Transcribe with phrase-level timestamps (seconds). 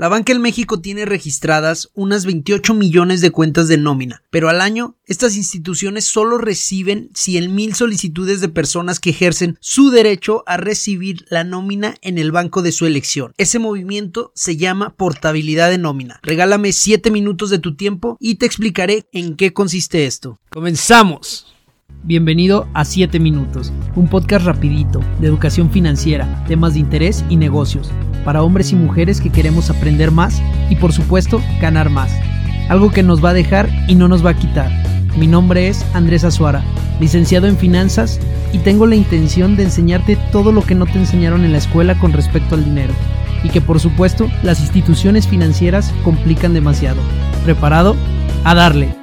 [0.00, 4.62] La banca en México tiene registradas unas 28 millones de cuentas de nómina, pero al
[4.62, 10.56] año estas instituciones solo reciben 100 mil solicitudes de personas que ejercen su derecho a
[10.56, 13.34] recibir la nómina en el banco de su elección.
[13.36, 16.18] Ese movimiento se llama portabilidad de nómina.
[16.22, 20.40] Regálame 7 minutos de tu tiempo y te explicaré en qué consiste esto.
[20.48, 21.59] ¡Comenzamos!
[22.02, 27.90] Bienvenido a 7 Minutos, un podcast rapidito de educación financiera, temas de interés y negocios,
[28.24, 30.40] para hombres y mujeres que queremos aprender más
[30.70, 32.10] y por supuesto ganar más.
[32.70, 34.70] Algo que nos va a dejar y no nos va a quitar.
[35.18, 36.64] Mi nombre es Andrés Azuara,
[37.00, 38.18] licenciado en finanzas
[38.54, 41.98] y tengo la intención de enseñarte todo lo que no te enseñaron en la escuela
[41.98, 42.94] con respecto al dinero
[43.44, 47.00] y que por supuesto las instituciones financieras complican demasiado.
[47.44, 47.94] ¿Preparado?
[48.44, 48.99] A darle.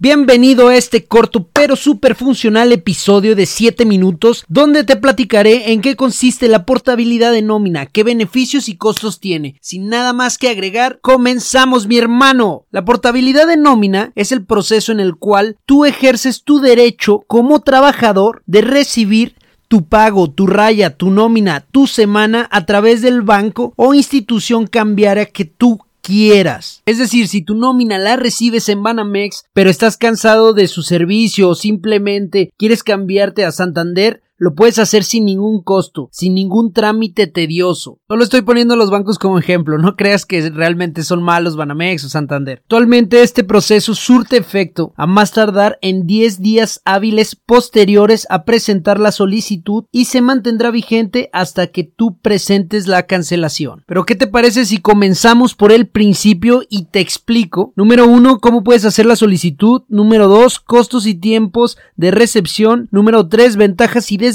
[0.00, 5.80] Bienvenido a este corto pero súper funcional episodio de 7 minutos donde te platicaré en
[5.80, 9.58] qué consiste la portabilidad de nómina, qué beneficios y costos tiene.
[9.60, 12.64] Sin nada más que agregar, comenzamos mi hermano.
[12.70, 17.58] La portabilidad de nómina es el proceso en el cual tú ejerces tu derecho como
[17.62, 19.34] trabajador de recibir
[19.66, 25.26] tu pago, tu raya, tu nómina, tu semana a través del banco o institución cambiaria
[25.26, 26.82] que tú quieras.
[26.86, 31.50] Es decir, si tu nómina la recibes en Banamex, pero estás cansado de su servicio
[31.50, 37.26] o simplemente quieres cambiarte a Santander, lo puedes hacer sin ningún costo, sin ningún trámite
[37.26, 37.98] tedioso.
[38.08, 42.08] Solo estoy poniendo los bancos como ejemplo, no creas que realmente son malos Banamex o
[42.08, 42.60] Santander.
[42.62, 49.00] Actualmente este proceso surte efecto a más tardar en 10 días hábiles posteriores a presentar
[49.00, 53.82] la solicitud y se mantendrá vigente hasta que tú presentes la cancelación.
[53.86, 57.72] Pero ¿qué te parece si comenzamos por el principio y te explico?
[57.74, 59.82] Número 1, cómo puedes hacer la solicitud.
[59.88, 62.88] Número 2, costos y tiempos de recepción.
[62.92, 64.27] Número 3, ventajas y desventajas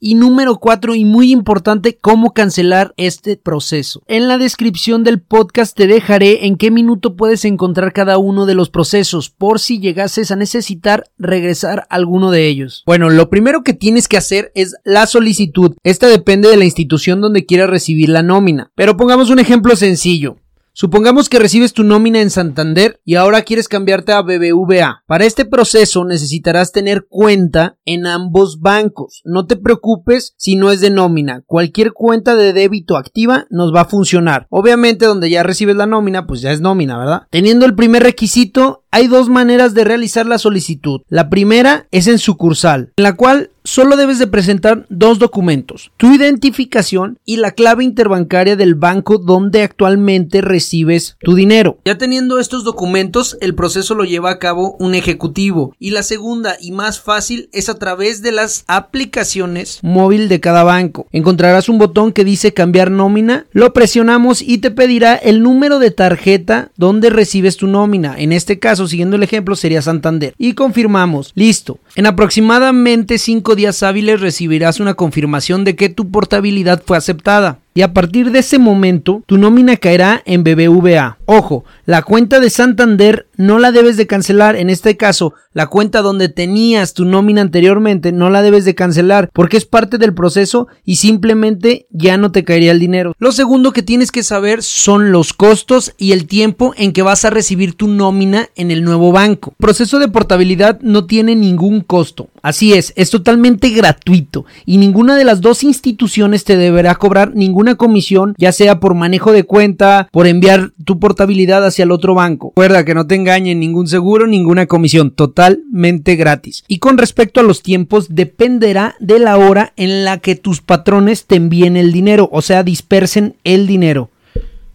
[0.00, 4.02] y número 4 y muy importante cómo cancelar este proceso.
[4.06, 8.54] En la descripción del podcast te dejaré en qué minuto puedes encontrar cada uno de
[8.54, 12.82] los procesos por si llegases a necesitar regresar alguno de ellos.
[12.86, 15.74] Bueno, lo primero que tienes que hacer es la solicitud.
[15.82, 18.70] Esta depende de la institución donde quieras recibir la nómina.
[18.74, 20.36] Pero pongamos un ejemplo sencillo.
[20.78, 25.04] Supongamos que recibes tu nómina en Santander y ahora quieres cambiarte a BBVA.
[25.06, 29.22] Para este proceso necesitarás tener cuenta en ambos bancos.
[29.24, 31.42] No te preocupes si no es de nómina.
[31.46, 34.48] Cualquier cuenta de débito activa nos va a funcionar.
[34.50, 37.22] Obviamente donde ya recibes la nómina, pues ya es nómina, ¿verdad?
[37.30, 41.00] Teniendo el primer requisito, hay dos maneras de realizar la solicitud.
[41.08, 46.14] La primera es en sucursal, en la cual solo debes de presentar dos documentos, tu
[46.14, 51.78] identificación y la clave interbancaria del banco donde actualmente recibes tu dinero.
[51.84, 56.56] Ya teniendo estos documentos, el proceso lo lleva a cabo un ejecutivo y la segunda
[56.60, 61.08] y más fácil es a través de las aplicaciones móvil de cada banco.
[61.10, 65.90] Encontrarás un botón que dice cambiar nómina, lo presionamos y te pedirá el número de
[65.90, 68.14] tarjeta donde recibes tu nómina.
[68.16, 70.34] En este caso, siguiendo el ejemplo, sería Santander.
[70.38, 71.32] Y confirmamos.
[71.34, 71.80] Listo.
[71.96, 77.58] En aproximadamente 5 días hábiles recibirás una confirmación de que tu portabilidad fue aceptada.
[77.76, 81.18] Y a partir de ese momento, tu nómina caerá en BBVA.
[81.26, 84.56] Ojo, la cuenta de Santander no la debes de cancelar.
[84.56, 89.30] En este caso, la cuenta donde tenías tu nómina anteriormente no la debes de cancelar
[89.32, 93.14] porque es parte del proceso y simplemente ya no te caería el dinero.
[93.18, 97.24] Lo segundo que tienes que saber son los costos y el tiempo en que vas
[97.24, 99.54] a recibir tu nómina en el nuevo banco.
[99.58, 102.28] Proceso de portabilidad no tiene ningún costo.
[102.42, 107.32] Así es, es totalmente gratuito y ninguna de las dos instituciones te deberá cobrar
[107.66, 112.14] ninguna comisión, ya sea por manejo de cuenta, por enviar tu portabilidad hacia el otro
[112.14, 112.52] banco.
[112.54, 116.62] Recuerda que no te engañen ningún seguro, ninguna comisión, totalmente gratis.
[116.68, 121.26] Y con respecto a los tiempos, dependerá de la hora en la que tus patrones
[121.26, 124.10] te envíen el dinero, o sea, dispersen el dinero.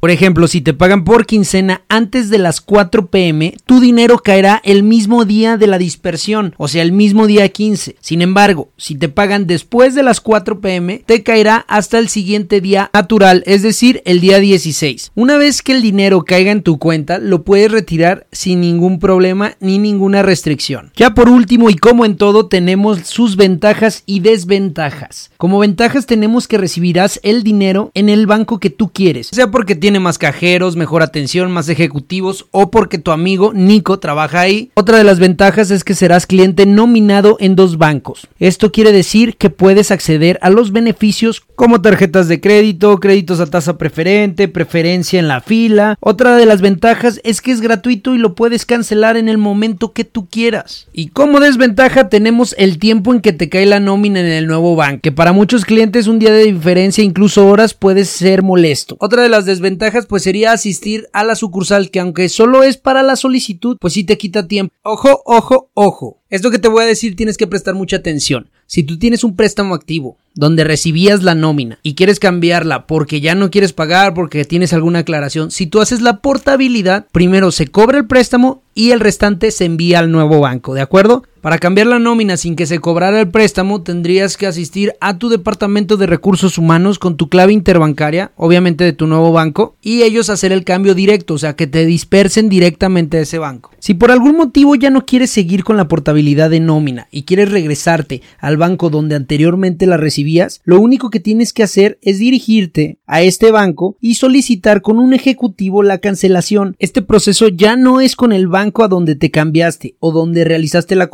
[0.01, 4.59] Por ejemplo, si te pagan por quincena antes de las 4 pm, tu dinero caerá
[4.63, 7.97] el mismo día de la dispersión, o sea, el mismo día 15.
[8.01, 12.61] Sin embargo, si te pagan después de las 4 pm, te caerá hasta el siguiente
[12.61, 15.11] día natural, es decir, el día 16.
[15.13, 19.53] Una vez que el dinero caiga en tu cuenta, lo puedes retirar sin ningún problema
[19.59, 20.91] ni ninguna restricción.
[20.95, 25.29] Ya por último, y como en todo, tenemos sus ventajas y desventajas.
[25.37, 29.75] Como ventajas tenemos que recibirás el dinero en el banco que tú quieres, sea porque
[29.75, 34.71] tienes tiene más cajeros, mejor atención, más ejecutivos o porque tu amigo Nico trabaja ahí.
[34.73, 38.29] Otra de las ventajas es que serás cliente nominado en dos bancos.
[38.39, 43.47] Esto quiere decir que puedes acceder a los beneficios como tarjetas de crédito, créditos a
[43.47, 45.97] tasa preferente, preferencia en la fila.
[45.99, 49.91] Otra de las ventajas es que es gratuito y lo puedes cancelar en el momento
[49.91, 50.87] que tú quieras.
[50.93, 54.77] Y como desventaja tenemos el tiempo en que te cae la nómina en el nuevo
[54.77, 58.95] banco, para muchos clientes un día de diferencia, incluso horas, puede ser molesto.
[58.99, 63.01] Otra de las desventajas pues sería asistir a la sucursal que aunque solo es para
[63.01, 64.73] la solicitud, pues sí te quita tiempo.
[64.83, 66.19] Ojo, ojo, ojo.
[66.29, 68.49] Esto que te voy a decir tienes que prestar mucha atención.
[68.67, 73.35] Si tú tienes un préstamo activo donde recibías la nómina y quieres cambiarla porque ya
[73.35, 77.97] no quieres pagar, porque tienes alguna aclaración, si tú haces la portabilidad, primero se cobra
[77.97, 81.23] el préstamo y el restante se envía al nuevo banco, ¿de acuerdo?
[81.41, 85.27] Para cambiar la nómina sin que se cobrara el préstamo, tendrías que asistir a tu
[85.27, 90.29] departamento de recursos humanos con tu clave interbancaria, obviamente de tu nuevo banco, y ellos
[90.29, 93.71] hacer el cambio directo, o sea, que te dispersen directamente a ese banco.
[93.79, 97.51] Si por algún motivo ya no quieres seguir con la portabilidad de nómina y quieres
[97.51, 102.99] regresarte al banco donde anteriormente la recibías, lo único que tienes que hacer es dirigirte
[103.07, 106.75] a este banco y solicitar con un ejecutivo la cancelación.
[106.77, 110.95] Este proceso ya no es con el banco a donde te cambiaste o donde realizaste
[110.95, 111.07] la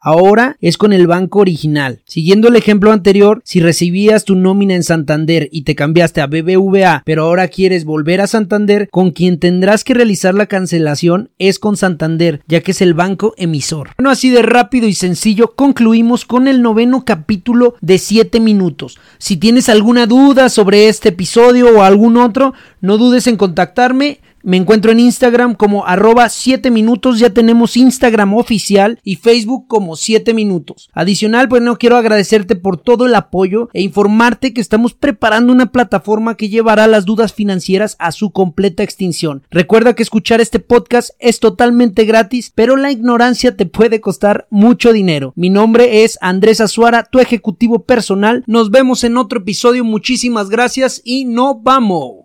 [0.00, 2.00] Ahora es con el banco original.
[2.06, 7.02] Siguiendo el ejemplo anterior, si recibías tu nómina en Santander y te cambiaste a BBVA,
[7.04, 11.76] pero ahora quieres volver a Santander, con quien tendrás que realizar la cancelación es con
[11.76, 13.90] Santander, ya que es el banco emisor.
[13.96, 18.98] Bueno, así de rápido y sencillo concluimos con el noveno capítulo de 7 minutos.
[19.18, 24.20] Si tienes alguna duda sobre este episodio o algún otro, no dudes en contactarme.
[24.46, 29.96] Me encuentro en Instagram como arroba 7 minutos, ya tenemos Instagram oficial y Facebook como
[29.96, 30.90] 7 minutos.
[30.92, 35.72] Adicional, pues no quiero agradecerte por todo el apoyo e informarte que estamos preparando una
[35.72, 39.44] plataforma que llevará las dudas financieras a su completa extinción.
[39.50, 44.92] Recuerda que escuchar este podcast es totalmente gratis, pero la ignorancia te puede costar mucho
[44.92, 45.32] dinero.
[45.36, 48.44] Mi nombre es Andrés Azuara, tu ejecutivo personal.
[48.46, 52.23] Nos vemos en otro episodio, muchísimas gracias y no vamos.